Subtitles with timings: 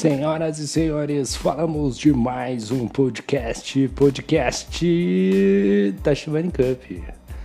[0.00, 7.04] Senhoras e senhores, falamos de mais um podcast, podcast da Shivani Cup,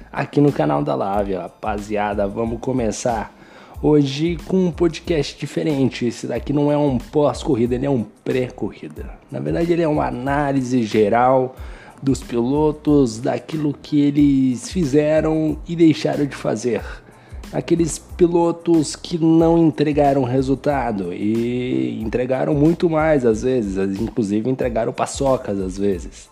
[0.10, 2.26] aqui no canal da Live, rapaziada.
[2.26, 3.36] Vamos começar
[3.82, 6.06] hoje com um podcast diferente.
[6.06, 9.10] Esse daqui não é um pós-corrida, ele é um pré-corrida.
[9.30, 11.58] Na verdade, ele é uma análise geral
[12.02, 16.82] dos pilotos, daquilo que eles fizeram e deixaram de fazer
[17.52, 25.60] aqueles pilotos que não entregaram resultado e entregaram muito mais às vezes, inclusive entregaram paçocas
[25.60, 26.30] às vezes.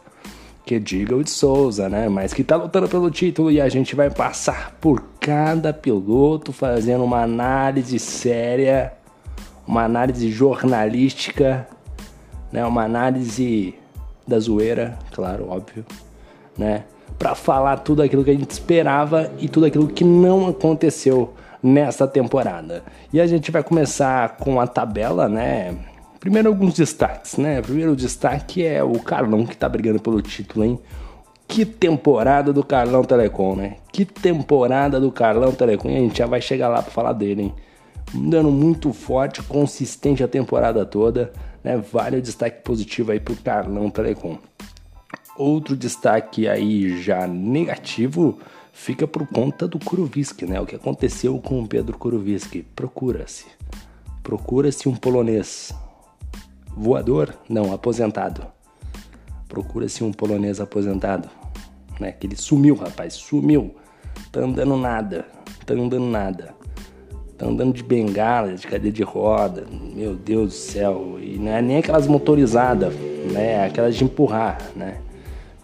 [0.65, 2.07] Que diga o de Souza, né?
[2.07, 7.03] Mas que tá lutando pelo título e a gente vai passar por cada piloto fazendo
[7.03, 8.93] uma análise séria,
[9.67, 11.67] uma análise jornalística,
[12.49, 12.65] né?
[12.65, 13.75] Uma análise
[14.25, 15.85] da zoeira, claro, óbvio,
[16.57, 16.85] né?
[17.23, 22.05] Para falar tudo aquilo que a gente esperava e tudo aquilo que não aconteceu nesta
[22.05, 22.83] temporada.
[23.13, 25.73] E a gente vai começar com a tabela, né?
[26.19, 27.61] Primeiro alguns destaques, né?
[27.61, 30.77] Primeiro destaque é o Carlão que tá brigando pelo título, hein?
[31.47, 33.77] Que temporada do Carlão Telecom, né?
[33.89, 35.89] Que temporada do Carlão Telecom.
[35.89, 37.53] E a gente já vai chegar lá para falar dele, hein?
[38.13, 41.31] Dando muito forte, consistente a temporada toda,
[41.63, 41.81] né?
[41.89, 44.37] Vale o destaque positivo aí pro Carlão Telecom.
[45.35, 48.37] Outro destaque aí já negativo
[48.71, 50.61] fica por conta do Kuroviski, né?
[50.61, 52.61] O que aconteceu com o Pedro Kuroviski?
[52.75, 53.45] Procura-se.
[54.21, 55.73] Procura-se um polonês
[56.75, 57.33] voador?
[57.49, 58.45] Não, aposentado.
[59.47, 61.27] Procura-se um polonês aposentado,
[61.99, 62.11] né?
[62.11, 63.75] Que ele sumiu, rapaz, sumiu.
[64.31, 65.25] Tá andando nada,
[65.65, 66.53] tá andando nada.
[67.39, 69.65] Tá andando de bengala, de cadeira de roda.
[69.95, 71.17] Meu Deus do céu.
[71.19, 72.93] E não é nem aquelas motorizadas,
[73.31, 73.65] né?
[73.65, 75.01] Aquelas de empurrar, né?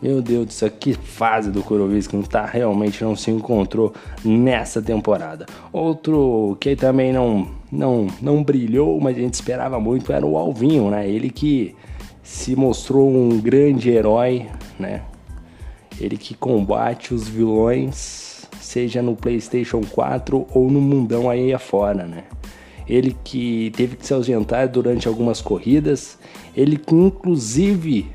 [0.02, 3.94] Meu Deus do céu, que fase do Kurovic não tá realmente não se encontrou
[4.24, 5.46] nessa temporada.
[5.74, 10.90] Outro que também não não não brilhou, mas a gente esperava muito era o Alvinho,
[10.90, 11.10] né?
[11.10, 11.76] Ele que
[12.24, 14.46] se mostrou um grande herói,
[14.80, 15.02] né?
[16.00, 22.24] Ele que combate os vilões, seja no PlayStation 4 ou no mundão aí afora, né?
[22.88, 26.18] Ele que teve que se ausentar durante algumas corridas,
[26.56, 28.08] ele que inclusive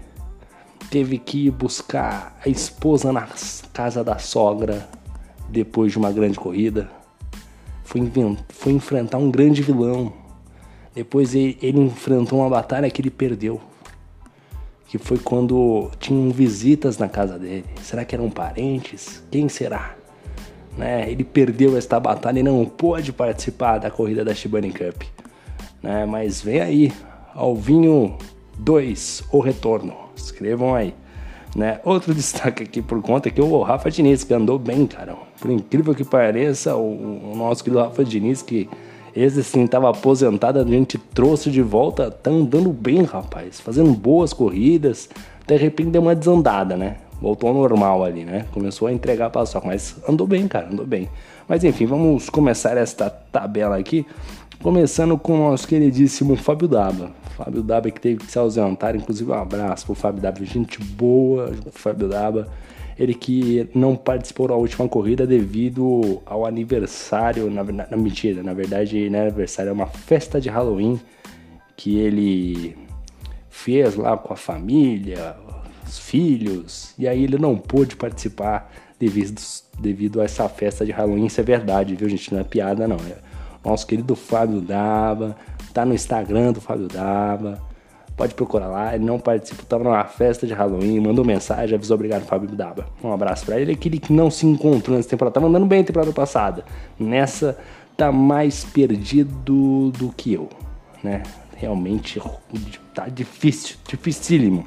[0.91, 3.29] teve que ir buscar a esposa na
[3.73, 4.89] casa da sogra
[5.49, 6.91] depois de uma grande corrida.
[7.85, 8.01] Foi,
[8.49, 10.13] foi enfrentar um grande vilão.
[10.95, 13.61] Depois ele, ele enfrentou uma batalha que ele perdeu.
[14.87, 17.65] Que foi quando tinham visitas na casa dele.
[17.83, 19.23] Será que eram parentes?
[19.31, 19.97] Quem será?
[20.77, 21.11] Né?
[21.11, 25.03] Ele perdeu esta batalha e não pôde participar da corrida da Shibani Cup.
[25.83, 26.07] Né?
[26.07, 26.93] Mas vem aí,
[27.35, 28.17] Alvinho
[28.59, 30.04] 2, o retorno.
[30.17, 30.95] Escrevam aí.
[31.55, 31.81] Né?
[31.85, 35.15] Outro destaque aqui por conta é que o Rafa Diniz, que andou bem, cara.
[35.41, 38.69] Por incrível que pareça, o, o nosso querido Rafa Diniz, que
[39.15, 43.61] esse sim estava aposentado, a gente trouxe de volta, tá andando bem, rapaz.
[43.61, 45.09] Fazendo boas corridas.
[45.47, 46.97] De repente deu uma desandada, né?
[47.21, 48.47] Voltou ao normal ali, né?
[48.53, 51.09] Começou a entregar paçoca, mas andou bem, cara, andou bem.
[51.47, 54.05] Mas enfim, vamos começar esta tabela aqui.
[54.63, 57.13] Começando com o nosso queridíssimo Fábio Daba.
[57.37, 61.53] Fábio Daba que teve que se ausentar, inclusive um abraço pro Fábio Daba, gente boa,
[61.71, 62.49] Fábio Daba.
[62.99, 68.55] Ele que não participou da última corrida devido ao aniversário, na, na, na mentira, na
[68.55, 71.01] verdade não é aniversário, é uma festa de Halloween
[71.77, 72.77] que ele
[73.51, 75.37] fez lá com a família,
[75.87, 79.41] os filhos, e aí ele não pôde participar devido,
[79.79, 81.27] devido a essa festa de Halloween.
[81.27, 82.33] Isso é verdade, viu, gente?
[82.33, 82.97] Não é piada, não.
[82.97, 83.34] É
[83.65, 85.37] nosso querido Fábio Dava,
[85.73, 87.61] tá no Instagram do Fábio Dava.
[88.17, 92.23] Pode procurar lá, ele não participou, estava numa festa de Halloween, mandou mensagem, avisou obrigado
[92.23, 92.87] Fábio Daba.
[93.03, 95.85] Um abraço para ele, aquele que não se encontrou nessa temporada, tava andando bem a
[95.85, 96.65] temporada passada.
[96.97, 97.59] Nessa
[97.97, 100.49] tá mais perdido do que eu,
[101.03, 101.25] né?
[101.57, 102.23] Realmente
[102.95, 104.65] tá difícil, dificílimo.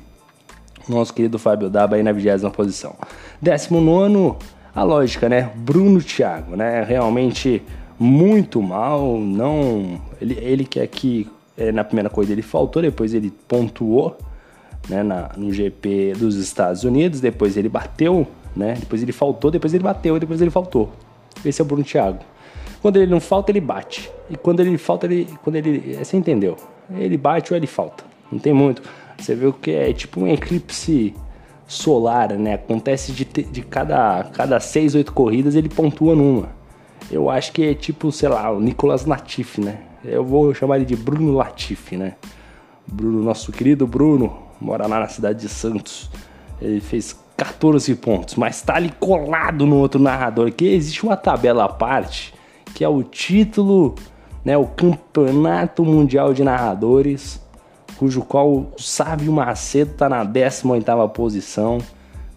[0.88, 2.96] Nosso querido Fábio Daba aí na vigésima posição.
[3.42, 4.38] Décimo nono,
[4.76, 5.52] a lógica, né?
[5.56, 6.84] Bruno Thiago, né?
[6.84, 7.62] Realmente
[8.00, 10.02] muito mal, não.
[10.22, 11.28] Ele, ele que aqui
[11.58, 14.18] é, na primeira corrida ele faltou, depois ele pontuou
[14.88, 18.76] né, na, no GP dos Estados Unidos, depois ele bateu, né?
[18.80, 20.92] Depois ele faltou, depois ele bateu, depois ele faltou.
[21.44, 22.20] Esse é o Bruno Thiago.
[22.82, 24.10] Quando ele não falta, ele bate.
[24.30, 25.28] E quando ele falta, ele.
[25.44, 25.96] Quando ele.
[25.96, 26.56] Você entendeu?
[26.96, 28.04] Ele bate ou ele falta.
[28.32, 28.82] Não tem muito.
[29.18, 31.14] Você vê o que é tipo um eclipse
[31.68, 32.54] solar, né?
[32.54, 36.50] Acontece de, de cada, cada seis, oito corridas, ele pontua numa.
[37.10, 39.80] Eu acho que é tipo, sei lá, o Nicolas Latifi, né?
[40.04, 42.16] Eu vou chamar ele de Bruno Latifi, né?
[42.86, 46.10] Bruno, nosso querido Bruno, mora lá na cidade de Santos.
[46.62, 51.66] Ele fez 14 pontos, mas tá ali colado no outro narrador, que existe uma tabela
[51.66, 52.34] à parte,
[52.74, 53.96] que é o título,
[54.44, 57.40] né, o Campeonato Mundial de Narradores,
[57.98, 61.80] cujo qual o Sávio Macedo está na 18ª posição.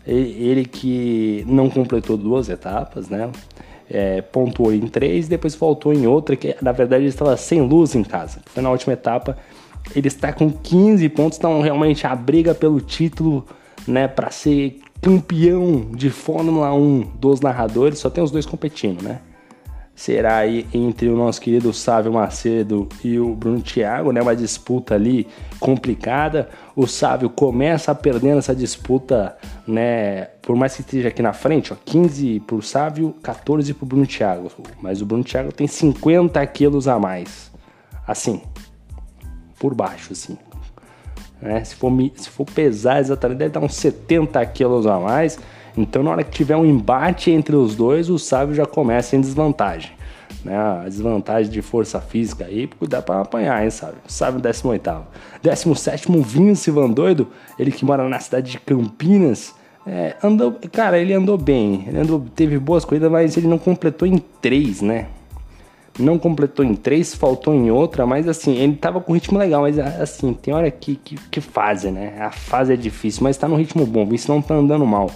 [0.07, 3.31] Ele que não completou duas etapas, né?
[3.93, 7.95] É, pontuou em três, depois faltou em outra, que na verdade ele estava sem luz
[7.95, 8.41] em casa.
[8.47, 9.37] Foi na última etapa.
[9.97, 13.45] Ele está com 15 pontos, então realmente a briga pelo título,
[13.89, 19.21] né, para ser campeão de Fórmula 1 dos narradores, só tem os dois competindo, né?
[20.01, 24.23] Será aí entre o nosso querido Sávio Macedo e o Bruno Thiago, né?
[24.23, 26.49] Uma disputa ali complicada.
[26.75, 29.37] O Sávio começa perdendo essa disputa,
[29.67, 30.25] né?
[30.41, 33.87] Por mais que esteja aqui na frente, ó, 15 para o Sávio, 14 para o
[33.87, 34.51] Bruno Thiago.
[34.81, 37.53] Mas o Bruno Thiago tem 50 quilos a mais.
[38.07, 38.41] Assim,
[39.59, 40.39] por baixo, assim.
[41.43, 41.63] Né?
[41.63, 45.39] Se, for, se for pesar exatamente, deve dar uns 70 quilos a mais.
[45.77, 49.21] Então, na hora que tiver um embate entre os dois, o sábio já começa em
[49.21, 49.93] desvantagem.
[50.45, 50.57] Né?
[50.57, 53.95] A desvantagem de força física aí, cuidar para apanhar, hein, sabe?
[54.07, 54.91] Sábio 18.
[55.43, 57.29] 17, Vince Van Doido,
[57.59, 59.55] ele que mora na cidade de Campinas.
[59.87, 64.07] É, andou, cara, ele andou bem, ele andou, teve boas corridas, mas ele não completou
[64.07, 65.07] em três, né?
[65.99, 69.79] Não completou em três, faltou em outra, mas assim, ele tava com ritmo legal, mas
[69.79, 72.15] assim, tem hora que, que, que fase, né?
[72.21, 75.11] A fase é difícil, mas tá no ritmo bom, Vince não tá andando mal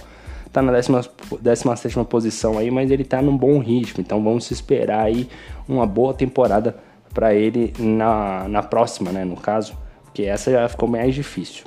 [0.54, 4.00] tá na 17 posição aí, mas ele tá num bom ritmo.
[4.00, 5.28] Então vamos esperar aí
[5.68, 6.76] uma boa temporada
[7.12, 9.24] para ele na, na próxima, né?
[9.24, 11.64] No caso, porque essa já ficou mais difícil.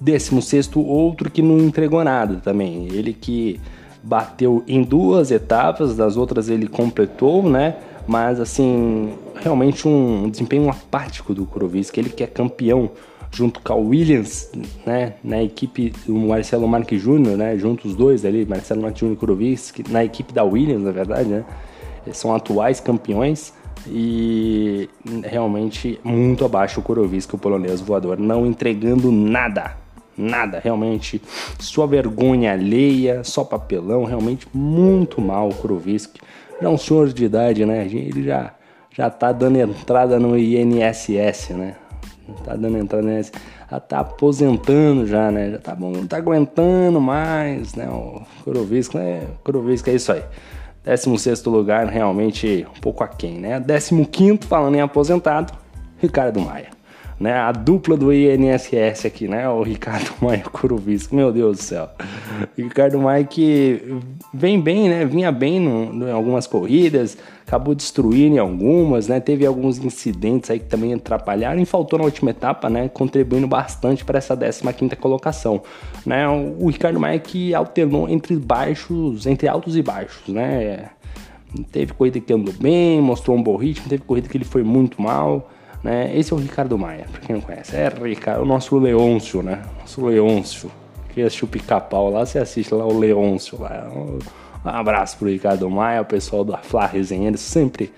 [0.00, 2.88] 16 outro que não entregou nada também.
[2.90, 3.60] Ele que
[4.02, 7.76] bateu em duas etapas, das outras ele completou, né?
[8.04, 12.90] Mas assim, realmente um desempenho apático do Kurovic, ele que é campeão
[13.30, 14.50] junto com o Williams,
[14.84, 19.16] né, na equipe do Marcelo Marques Júnior, né, juntos os dois ali, Marcelo Marques Júnior
[19.16, 21.44] e Kurovic, na equipe da Williams, na verdade, né,
[22.06, 23.52] eles são atuais campeões
[23.88, 24.88] e
[25.24, 29.76] realmente muito abaixo o Kurovic, o polonês voador, não entregando nada,
[30.16, 31.20] nada, realmente
[31.58, 36.20] sua vergonha alheia, só papelão, realmente muito mal o Kurovic,
[36.60, 38.52] já é um senhor de idade, né, ele já
[38.96, 41.76] já tá dando entrada no INSS, né?
[42.44, 43.32] Tá dando entrada nessa.
[43.70, 45.52] Já tá aposentando já, né?
[45.52, 47.88] Já tá bom, não tá aguentando mais, né?
[47.88, 49.22] O Kurovisco, né?
[49.44, 50.22] Kurovisco é isso aí.
[50.84, 53.60] 16 lugar, realmente um pouco aquém, né?
[53.60, 55.52] 15 falando em aposentado,
[55.98, 56.75] Ricardo Maia
[57.18, 57.32] né?
[57.34, 59.48] A dupla do INSS aqui, né?
[59.48, 61.88] O Ricardo Maia Kurovic, meu Deus do céu.
[62.56, 64.00] O Ricardo Maia que
[64.32, 65.04] vem bem, né?
[65.04, 67.16] Vinha bem no, em algumas corridas,
[67.46, 69.18] acabou destruindo em algumas, né?
[69.18, 72.88] Teve alguns incidentes aí que também atrapalharam e faltou na última etapa, né?
[72.88, 75.62] Contribuindo bastante para essa 15 colocação,
[76.04, 76.28] né?
[76.28, 80.90] O, o Ricardo Maia que alternou entre baixos, entre altos e baixos, né?
[81.72, 85.00] Teve corrida que andou bem, mostrou um bom ritmo, teve corrida que ele foi muito
[85.00, 85.48] mal.
[85.86, 86.18] Né?
[86.18, 87.76] Esse é o Ricardo Maia, pra quem não conhece.
[87.76, 89.62] É Ricardo, o nosso Leôncio, né?
[89.78, 90.68] Nosso Leôncio.
[91.14, 93.88] Quem assistiu o Pica-Pau lá, você assiste lá o Leôncio lá.
[93.94, 94.18] Um
[94.64, 97.92] abraço pro Ricardo Maia, o pessoal da Flá Resenha, sempre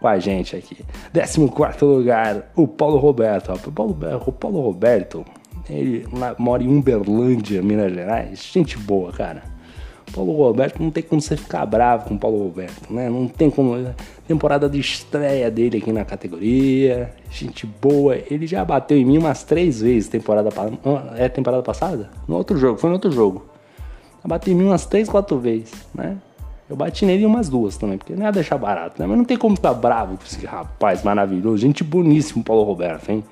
[0.00, 0.84] com a gente aqui.
[1.14, 3.52] 14 lugar, o Paulo Roberto.
[3.52, 3.96] O Paulo,
[4.26, 5.24] o Paulo Roberto,
[5.70, 6.08] ele
[6.38, 8.50] mora em Uberlândia, Minas Gerais.
[8.52, 9.44] Gente boa, cara.
[10.12, 13.08] Paulo Roberto não tem como você ficar bravo com o Paulo Roberto, né?
[13.08, 13.74] Não tem como.
[14.26, 18.16] Temporada de estreia dele aqui na categoria, gente boa.
[18.30, 20.50] Ele já bateu em mim umas três vezes temporada
[21.16, 22.10] é temporada passada?
[22.26, 23.46] No outro jogo, foi no outro jogo.
[24.24, 26.18] Bateu em mim umas três, quatro vezes, né?
[26.68, 29.06] Eu bati nele umas duas também, porque não ia deixar barato, né?
[29.06, 31.56] Mas não tem como ficar bravo com esse rapaz maravilhoso.
[31.56, 33.24] Gente boníssimo, Paulo Roberto, hein?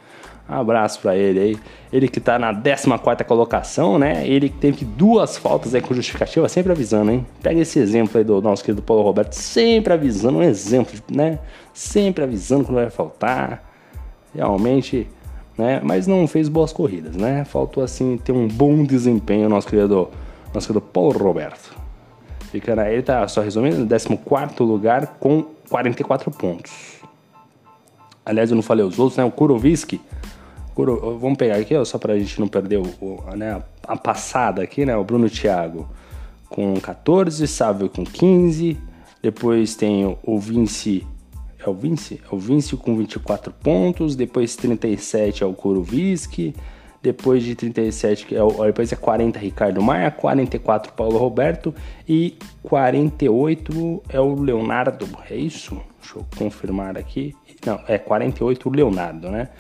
[0.49, 1.57] Um abraço para ele aí.
[1.93, 4.27] Ele que tá na 14 colocação, né?
[4.27, 7.27] Ele que teve duas faltas aí com justificativa, sempre avisando, hein?
[7.43, 11.41] Pega esse exemplo aí do nosso querido Paulo Roberto, sempre avisando, um exemplo, né?
[11.75, 13.65] Sempre avisando quando vai faltar.
[14.35, 15.09] Realmente,
[15.57, 15.81] né?
[15.83, 17.45] Mas não fez boas corridas, né?
[17.45, 20.09] Faltou assim ter um bom desempenho nosso querido,
[20.55, 21.75] nosso querido Paulo Roberto.
[22.53, 26.97] Fica na, ele tá, só resumindo, no 14 lugar com 44 pontos.
[28.25, 29.25] Aliás, eu não falei os outros, né?
[29.25, 29.31] O
[30.77, 34.63] Vamos pegar aqui, ó, só para a gente não perder o, o, né, a passada
[34.63, 34.97] aqui, né?
[34.97, 35.89] O Bruno Thiago
[36.49, 38.77] com 14, Sávio com 15.
[39.23, 41.07] Depois tem o Vinci.
[41.59, 42.21] É o Vinci?
[42.31, 44.15] É o Vinci com 24 pontos.
[44.15, 46.55] Depois 37 é o Kuroviski.
[47.03, 51.73] Depois de 37, é o, depois é 40 Ricardo Maia, 44 Paulo Roberto
[52.09, 55.07] e 48 é o Leonardo.
[55.31, 55.81] É isso?
[56.01, 57.33] Deixa eu confirmar aqui.
[57.65, 59.51] Não, é 48 o Leonardo, né?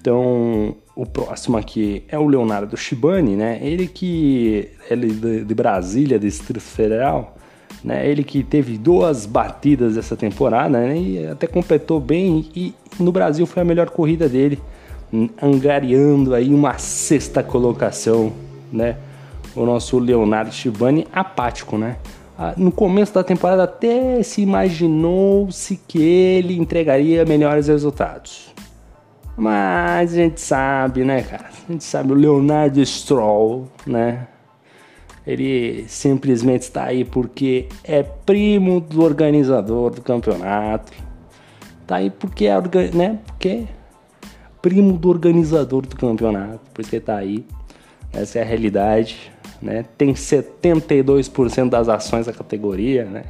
[0.00, 3.58] Então, o próximo aqui é o Leonardo Shibani, né?
[3.60, 7.36] Ele que ele de, de Brasília, Distrito Federal,
[7.84, 8.08] né?
[8.08, 10.96] Ele que teve duas batidas essa temporada, né?
[10.96, 14.58] E até completou bem e no Brasil foi a melhor corrida dele,
[15.42, 18.32] angariando aí uma sexta colocação,
[18.72, 18.96] né?
[19.54, 21.98] O nosso Leonardo Shibani apático, né?
[22.38, 28.49] Ah, no começo da temporada até se imaginou-se que ele entregaria melhores resultados.
[29.40, 31.50] Mas a gente sabe, né, cara?
[31.68, 34.26] A gente sabe o Leonardo Stroll, né?
[35.26, 40.92] Ele simplesmente está aí porque é primo do organizador do campeonato.
[41.86, 42.60] Tá aí porque é,
[42.94, 43.18] né?
[43.26, 43.66] Porque é
[44.60, 46.60] primo do organizador do campeonato.
[46.74, 47.46] Por isso que ele tá aí.
[48.12, 49.30] Essa é a realidade
[49.60, 49.84] né?
[49.98, 53.24] Tem 72% das ações da categoria, né?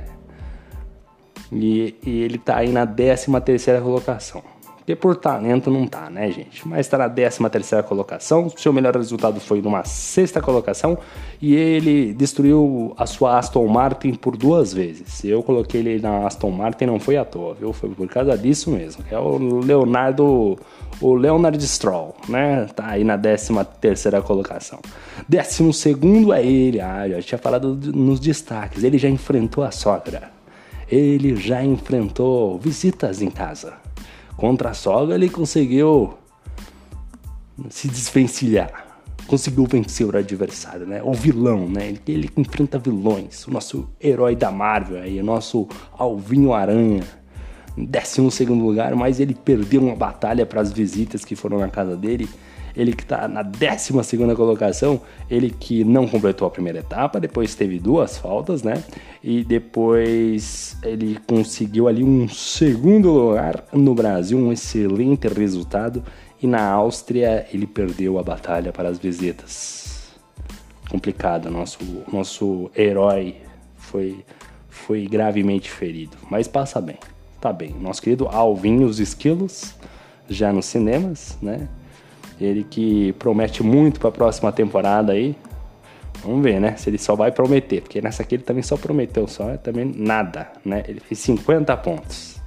[1.52, 4.42] E, e ele tá aí na 13 terceira colocação.
[4.90, 6.66] Porque por talento não tá, né, gente?
[6.66, 8.50] Mas está na 13 terceira colocação.
[8.56, 10.98] Seu melhor resultado foi numa sexta colocação.
[11.40, 15.22] E ele destruiu a sua Aston Martin por duas vezes.
[15.22, 17.72] Eu coloquei ele na Aston Martin não foi à toa, viu?
[17.72, 19.04] Foi por causa disso mesmo.
[19.08, 20.58] É o Leonardo.
[21.00, 22.66] O Leonard Stroll, né?
[22.74, 24.80] Tá aí na 13 terceira colocação.
[25.28, 26.80] Décimo segundo é ele.
[26.80, 28.82] Ah, já tinha falado nos destaques.
[28.82, 30.30] Ele já enfrentou a sogra.
[30.90, 33.74] Ele já enfrentou visitas em casa.
[34.40, 36.14] Contra a sogra ele conseguiu
[37.68, 38.86] se desvencilhar.
[39.26, 41.02] Conseguiu vencer o adversário, né?
[41.04, 41.88] O vilão, né?
[41.88, 43.46] Ele, ele enfrenta vilões.
[43.46, 47.04] O nosso herói da Marvel aí, o nosso Alvinho Aranha.
[47.76, 51.94] Em 12 lugar, mas ele perdeu uma batalha para as visitas que foram na casa
[51.94, 52.26] dele
[52.74, 53.92] ele que está na 12
[54.34, 58.82] colocação, ele que não completou a primeira etapa, depois teve duas faltas, né?
[59.22, 66.02] E depois ele conseguiu ali um segundo lugar no Brasil, um excelente resultado.
[66.42, 70.10] E na Áustria ele perdeu a batalha para as visitas.
[70.88, 71.78] Complicado, nosso,
[72.10, 73.36] nosso herói
[73.76, 74.24] foi,
[74.68, 76.98] foi gravemente ferido, mas passa bem,
[77.40, 77.74] tá bem.
[77.78, 79.74] Nosso querido Alvin os Esquilos,
[80.28, 81.68] já nos cinemas, né?
[82.40, 85.36] Ele que promete muito para a próxima temporada aí.
[86.24, 86.74] Vamos ver, né?
[86.76, 90.50] Se ele só vai prometer, porque nessa aqui ele também só prometeu, só também nada,
[90.64, 90.82] né?
[90.88, 92.40] Ele fez 50 pontos.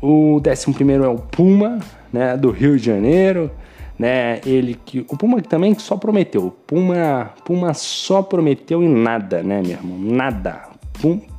[0.00, 1.78] O 11 é o Puma,
[2.12, 2.36] né?
[2.36, 3.50] Do Rio de Janeiro,
[3.98, 4.40] né?
[4.44, 6.46] Ele que o Puma também só prometeu.
[6.46, 9.98] O Puma, Puma só prometeu e nada, né, meu irmão?
[9.98, 10.68] Nada.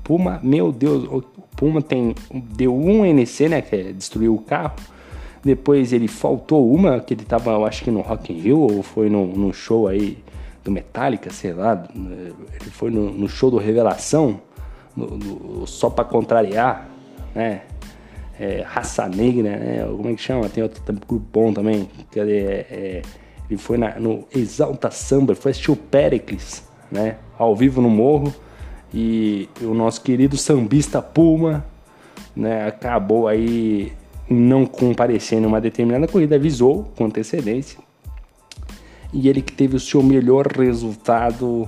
[0.04, 1.22] Puma, meu Deus, o
[1.56, 3.62] Puma tem deu um NC, né?
[3.62, 4.76] Que é destruiu o carro
[5.46, 8.82] depois ele faltou uma, que ele tava, eu acho que no Rock in Rio, ou
[8.82, 10.18] foi no, no show aí
[10.64, 11.88] do Metallica, sei lá.
[11.94, 14.42] Ele foi no, no show do Revelação,
[14.98, 16.90] no, no, só para contrariar,
[17.36, 17.62] né?
[18.40, 19.86] É, raça negra, né?
[19.86, 20.50] Como é que chama?
[20.50, 21.88] Tem outro grupo bom também.
[22.10, 23.02] Que ele, é, é,
[23.48, 27.18] ele foi na, no Exalta Samba, foi assistir o Pericles, né?
[27.38, 28.34] Ao vivo no morro.
[28.92, 31.64] E o nosso querido sambista Puma,
[32.36, 32.66] né?
[32.66, 33.94] Acabou aí
[34.30, 37.80] não comparecer em uma determinada corrida, avisou com antecedência.
[39.14, 41.68] E ele que teve o seu melhor resultado,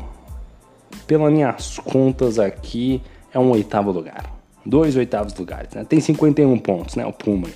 [1.05, 3.01] pelas minhas contas aqui,
[3.33, 4.25] é um oitavo lugar.
[4.65, 5.85] Dois oitavos lugares, né?
[5.85, 7.05] Tem 51 pontos, né?
[7.05, 7.47] O Puma.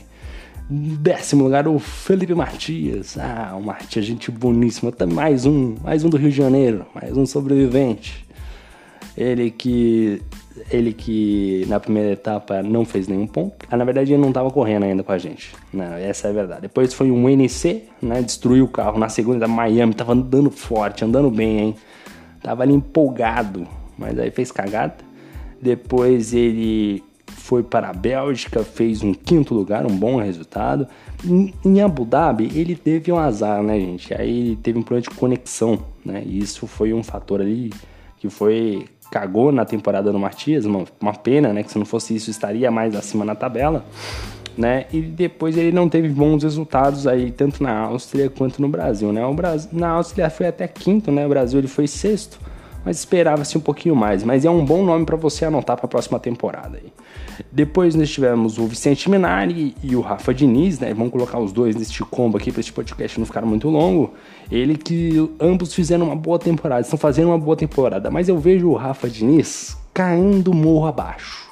[0.69, 3.17] Décimo lugar, o Felipe Matias.
[3.17, 4.93] Ah, o Matias, gente boníssima.
[5.11, 8.25] Mais um, mais um do Rio de Janeiro, mais um sobrevivente.
[9.17, 10.21] Ele que
[10.69, 13.65] ele que na primeira etapa não fez nenhum ponto.
[13.69, 15.53] Ah, na verdade, ele não estava correndo ainda com a gente.
[15.73, 16.61] Não, essa é a verdade.
[16.63, 18.21] Depois foi um NC, né?
[18.21, 18.99] Destruiu o carro.
[18.99, 21.75] Na segunda, Miami, tava andando forte, andando bem, hein?
[22.41, 23.67] Tava ali empolgado,
[23.97, 24.95] mas aí fez cagada.
[25.61, 30.87] Depois ele foi para a Bélgica, fez um quinto lugar, um bom resultado.
[31.23, 34.13] Em, Abu Dhabi, ele teve um azar, né, gente?
[34.13, 36.23] Aí teve um problema de conexão, né?
[36.25, 37.71] E isso foi um fator ali
[38.19, 41.61] que foi cagou na temporada do Matias, uma, uma pena, né?
[41.61, 43.85] Que se não fosse isso estaria mais acima na tabela,
[44.57, 44.85] né?
[44.91, 49.25] E depois ele não teve bons resultados aí tanto na Áustria quanto no Brasil, né?
[49.25, 51.25] O Brasil, na Áustria foi até quinto, né?
[51.25, 52.39] O Brasil ele foi sexto,
[52.85, 54.23] mas esperava-se um pouquinho mais.
[54.23, 56.91] Mas é um bom nome para você anotar para a próxima temporada aí.
[57.51, 60.93] Depois nós tivemos o Vicente Minari e o Rafa Diniz, né?
[60.93, 64.13] Vamos colocar os dois neste combo aqui para este podcast não ficar muito longo.
[64.51, 68.69] Ele que ambos fizeram uma boa temporada, estão fazendo uma boa temporada, mas eu vejo
[68.69, 71.51] o Rafa Diniz caindo morro abaixo.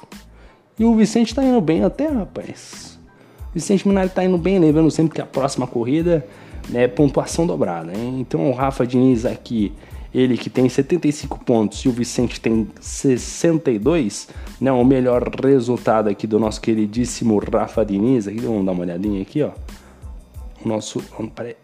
[0.78, 2.98] E o Vicente tá indo bem até, rapaz.
[3.50, 6.26] O Vicente Minari tá indo bem, lembrando sempre que a próxima corrida
[6.72, 8.20] é pontuação dobrada, hein?
[8.20, 9.72] Então o Rafa Diniz aqui
[10.12, 14.28] ele que tem 75 pontos e o Vicente tem 62,
[14.60, 14.72] né?
[14.72, 19.42] O melhor resultado aqui do nosso queridíssimo Rafa Diniz, aqui, vamos dar uma olhadinha aqui,
[19.42, 19.50] ó.
[20.62, 21.02] O nosso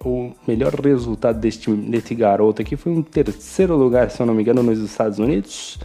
[0.04, 4.42] o melhor resultado deste, deste garoto aqui foi um terceiro lugar, se eu não me
[4.42, 5.78] engano, nos Estados Unidos.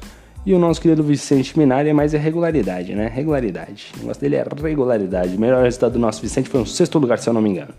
[0.45, 3.07] E o nosso querido Vicente Minari é mais a regularidade, né?
[3.07, 3.91] Regularidade.
[3.97, 5.35] O negócio dele é regularidade.
[5.35, 7.73] O melhor resultado do nosso Vicente foi um sexto lugar, se eu não me engano.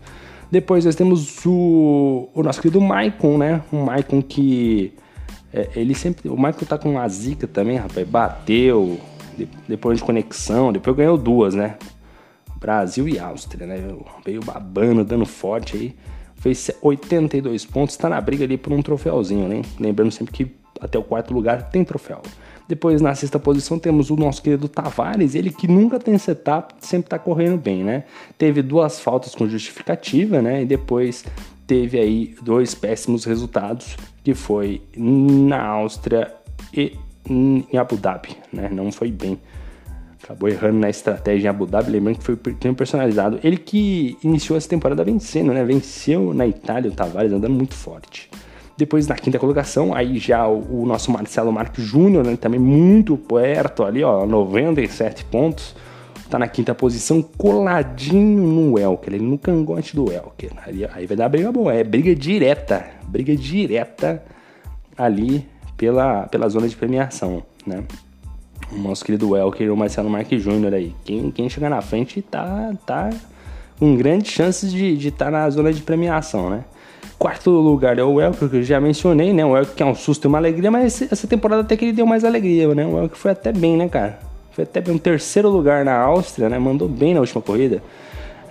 [0.51, 3.61] Depois nós temos o, o nosso querido Maicon, né?
[3.71, 4.93] O Maicon que.
[5.51, 6.29] É, ele sempre.
[6.29, 8.07] O Maicon tá com uma zica também, rapaz.
[8.07, 8.99] Bateu,
[9.37, 11.77] de, depois de conexão, depois ganhou duas, né?
[12.59, 13.77] Brasil e Áustria, né?
[14.25, 15.95] Veio babando, dando forte aí.
[16.35, 19.61] Fez 82 pontos, tá na briga ali por um troféuzinho, né?
[19.79, 22.21] Lembrando sempre que até o quarto lugar tem troféu.
[22.73, 27.07] Depois, na sexta posição, temos o nosso querido Tavares, ele que nunca tem setup, sempre
[27.07, 28.05] tá correndo bem, né?
[28.35, 30.63] Teve duas faltas com justificativa, né?
[30.63, 31.23] E depois
[31.67, 36.33] teve aí dois péssimos resultados, que foi na Áustria
[36.75, 36.97] e
[37.29, 38.69] em Abu Dhabi, né?
[38.71, 39.39] Não foi bem.
[40.23, 42.35] Acabou errando na estratégia em Abu Dhabi, lembrando que foi
[42.71, 43.39] um personalizado.
[43.43, 45.63] Ele que iniciou essa temporada vencendo, né?
[45.63, 48.31] Venceu na Itália o Tavares, andando muito forte.
[48.75, 53.15] Depois na quinta colocação, aí já o, o nosso Marcelo Marques Júnior, né, também muito
[53.15, 55.75] perto ali, ó, 97 pontos.
[56.29, 60.51] Tá na quinta posição, coladinho no Elker, ele no cangote do Elker.
[60.65, 64.23] Aí, aí vai dar briga boa, é briga direta, briga direta
[64.97, 67.83] ali pela, pela zona de premiação, né?
[68.71, 70.95] O nosso querido Elker e o Marcelo Marques Júnior aí.
[71.05, 73.11] Quem, quem chegar na frente tá, tá
[73.77, 76.63] com grandes chances de estar tá na zona de premiação, né?
[77.17, 79.45] Quarto lugar é o Elker, que eu já mencionei, né?
[79.45, 81.93] O Elker que é um susto e uma alegria, mas essa temporada até que ele
[81.93, 82.85] deu mais alegria, né?
[82.85, 84.19] O Elker foi até bem, né, cara?
[84.51, 84.95] Foi até bem.
[84.95, 86.59] Um terceiro lugar na Áustria, né?
[86.59, 87.81] Mandou bem na última corrida.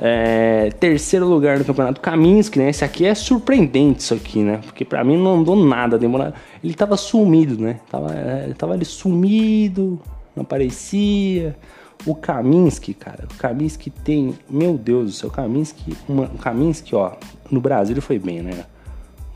[0.00, 2.70] É, terceiro lugar no campeonato Kaminski, né?
[2.70, 4.60] Esse aqui é surpreendente, isso aqui, né?
[4.64, 5.98] Porque pra mim não andou nada.
[5.98, 6.34] Demora...
[6.62, 7.78] Ele tava sumido, né?
[7.90, 10.00] Tava, é, tava ali sumido,
[10.34, 11.56] não aparecia.
[12.04, 14.34] O Kaminski, cara, o Kaminski tem.
[14.50, 15.96] Meu Deus do céu, o Kaminski.
[16.08, 17.12] Uma, o Kaminski, ó,
[17.50, 18.64] no Brasil ele foi bem, né?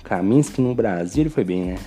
[0.01, 1.79] O Kaminski no Brasil ele foi bem, né?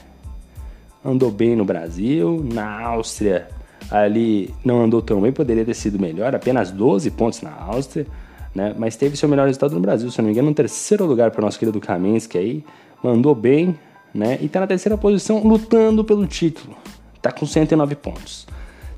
[1.04, 3.48] Andou bem no Brasil, na Áustria
[3.89, 8.06] ali não andou tão bem, poderia ter sido melhor, apenas 12 pontos na Áustria,
[8.54, 8.76] né?
[8.78, 11.42] Mas teve seu melhor resultado no Brasil, se não me engano, no terceiro lugar para
[11.42, 12.63] o nosso querido Kaminski aí,
[13.04, 13.78] mandou bem,
[14.13, 14.38] né?
[14.42, 16.76] E tá na terceira posição lutando pelo título.
[17.22, 18.48] Tá com 109 pontos.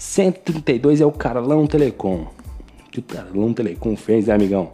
[0.01, 2.25] 132 é o Carlão Telecom.
[2.89, 4.71] Que o Carlão Telecom fez, né, amigão?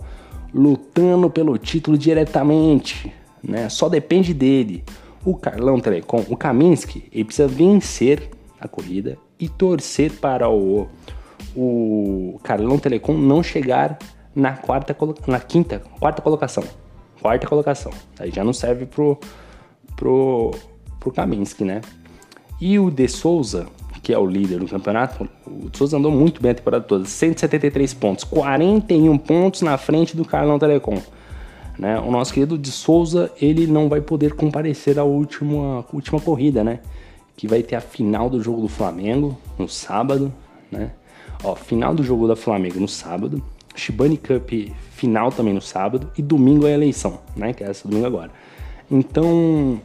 [0.53, 3.13] Lutando pelo título diretamente,
[3.43, 3.67] né?
[3.67, 4.85] Só depende dele.
[5.25, 10.87] O Carlão Telecom, o Kaminski, ele precisa vencer a corrida e torcer para o,
[11.53, 13.99] o Carlão Telecom não chegar
[14.33, 14.95] na quarta,
[15.27, 16.63] na quinta, quarta colocação.
[17.21, 17.91] Quarta colocação.
[18.17, 19.19] Aí já não serve pro,
[19.93, 20.51] pro,
[21.01, 21.81] pro Kaminski, né?
[22.61, 23.67] E o De Souza,
[24.01, 27.93] que é o líder do campeonato, o Souza andou muito bem a temporada toda, 173
[27.93, 31.01] pontos, 41 pontos na frente do Carlão Telecom.
[31.77, 31.99] Né?
[31.99, 36.79] O nosso querido de Souza, ele não vai poder comparecer à última, última corrida, né?
[37.35, 40.33] Que vai ter a final do jogo do Flamengo no sábado,
[40.71, 40.91] né?
[41.43, 43.43] Ó, final do jogo da Flamengo no sábado,
[43.75, 44.51] Shibani Cup
[44.91, 47.53] final também no sábado e domingo é a eleição, né?
[47.53, 48.31] Que é essa domingo agora.
[48.89, 49.79] Então,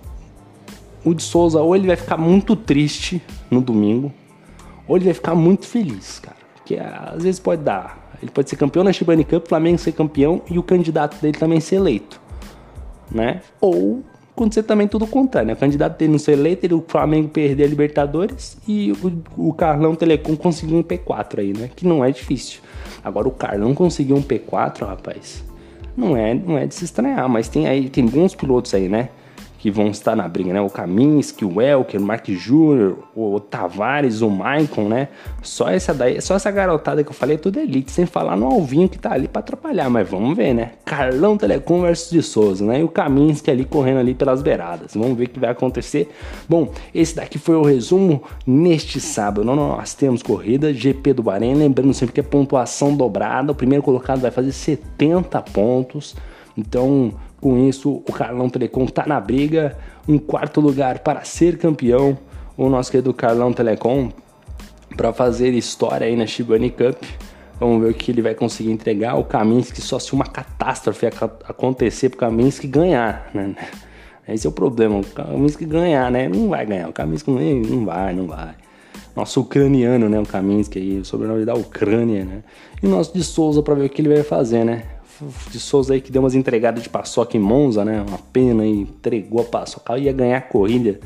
[1.05, 3.21] o de Souza ou ele vai ficar muito triste
[3.53, 4.13] no domingo,
[4.89, 6.37] ou ele vai ficar muito feliz, cara.
[6.55, 8.11] Porque às vezes pode dar.
[8.21, 11.61] Ele pode ser campeão na Shibani Cup, Flamengo ser campeão e o candidato dele também
[11.61, 12.21] ser eleito,
[13.11, 13.43] né?
[13.61, 14.03] Ou
[14.35, 15.55] acontecer também tudo o contrário, né?
[15.55, 19.53] O candidato dele não ser eleito, ele, o Flamengo perder a Libertadores e o, o
[19.53, 21.69] Carlão Telecom conseguir um P4 aí, né?
[21.75, 22.61] Que não é difícil.
[23.05, 25.45] Agora o Carlão conseguir um P4, rapaz,
[25.97, 29.11] não é, não é de se estranhar, mas tem aí, tem bons pilotos aí, né?
[29.63, 30.61] Que vão estar na briga, né?
[30.61, 35.07] O Kaminski, o Elker, o Mark Jr., o Tavares, o Maicon, né?
[35.41, 38.47] Só essa daí, só essa garotada que eu falei é tudo elite, sem falar no
[38.47, 40.73] Alvinho que tá ali para atrapalhar, mas vamos ver, né?
[40.85, 42.81] Carlão Telecom versus de Souza, né?
[42.81, 44.95] E o Kaminski ali correndo ali pelas beiradas.
[44.97, 46.11] Vamos ver o que vai acontecer.
[46.49, 49.45] Bom, esse daqui foi o resumo neste sábado.
[49.45, 53.53] Nós temos corrida GP do Bahrein, lembrando sempre que é pontuação dobrada.
[53.53, 56.17] O primeiro colocado vai fazer 70 pontos.
[56.59, 59.77] Então, com isso, o Carlão Telecom está na briga.
[60.09, 62.17] Um quarto lugar para ser campeão.
[62.57, 64.11] O nosso querido Carlão Telecom
[64.97, 67.03] para fazer história aí na Shibani Cup.
[67.59, 69.17] Vamos ver o que ele vai conseguir entregar.
[69.17, 73.57] O Kaminsky só se uma catástrofe acontecer para o Kaminsky ganhar, né?
[74.29, 75.01] Esse é o problema.
[75.01, 76.29] O Kaminsky ganhar, né?
[76.29, 76.91] Não vai ganhar.
[76.91, 78.55] O Kaminsky não vai, não vai.
[79.17, 80.21] Nosso ucraniano, né?
[80.21, 82.45] O Kaminsky aí, o sobrenome da Ucrânia, né?
[82.81, 84.85] E o nosso de Souza para ver o que ele vai fazer, né?
[85.51, 88.05] De Souza aí que deu umas entregadas de paçoca em Monza, né?
[88.07, 90.99] Uma pena e entregou a paçoca, ia ganhar a corrida,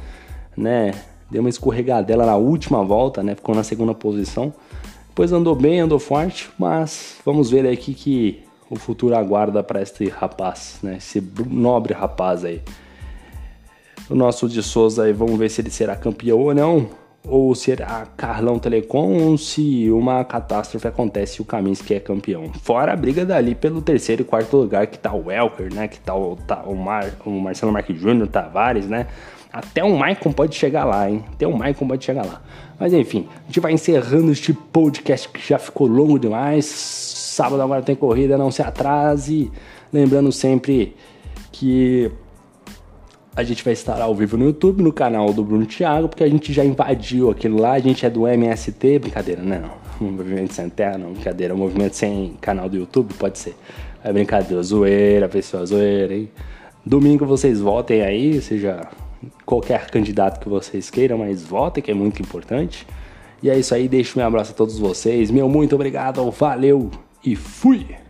[0.57, 0.93] né?
[1.31, 3.35] Deu uma escorregadela na última volta, né?
[3.35, 4.53] Ficou na segunda posição.
[5.09, 10.09] Depois andou bem, andou forte, mas vamos ver aqui que o futuro aguarda para este
[10.09, 10.97] rapaz, né?
[10.99, 12.63] Esse nobre rapaz aí.
[14.09, 16.89] O nosso de Souza aí, vamos ver se ele será campeão ou não.
[17.29, 22.53] Ou será Carlão Telecom se uma catástrofe acontece e o Kaminsky é campeão.
[22.63, 25.89] Fora a briga dali pelo terceiro e quarto lugar que tá o Welker, né?
[25.89, 29.09] Que tá o, tá o, Mar, o Marcelo Marques Júnior, Tavares, né?
[29.53, 31.25] Até o Maicon pode chegar lá, hein?
[31.33, 32.43] Até o Maicon pode chegar lá.
[32.79, 36.67] Mas enfim, a gente vai encerrando este podcast que já ficou longo demais.
[36.67, 39.51] Sábado agora tem corrida, não se atrase.
[39.93, 40.95] Lembrando sempre
[41.51, 42.11] que
[43.37, 46.29] a gente vai estar ao vivo no YouTube, no canal do Bruno Thiago, porque a
[46.29, 49.73] gente já invadiu aquilo lá, a gente é do MST, brincadeira, não.
[50.01, 51.55] Movimento Sem Terra, não, brincadeira.
[51.55, 53.55] Um movimento sem canal do YouTube, pode ser.
[54.03, 56.31] É brincadeira, zoeira, pessoal, zoeira, hein?
[56.85, 58.89] Domingo vocês votem aí, seja
[59.45, 62.87] qualquer candidato que vocês queiram, mas votem, que é muito importante.
[63.43, 65.31] E é isso aí, deixo meu abraço a todos vocês.
[65.31, 66.91] Meu muito obrigado, valeu
[67.25, 68.06] e fui!